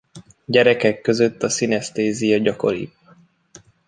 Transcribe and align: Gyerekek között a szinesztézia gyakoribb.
Gyerekek 0.45 1.01
között 1.01 1.43
a 1.43 1.49
szinesztézia 1.49 2.37
gyakoribb. 2.37 2.91